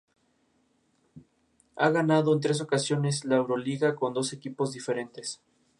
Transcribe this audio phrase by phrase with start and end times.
[1.75, 5.43] Ha ganado en tres ocasiones la Euroliga, con dos equipos diferentes.